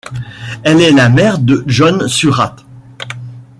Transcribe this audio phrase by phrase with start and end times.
[0.63, 2.65] Elle est la mère de John Surratt.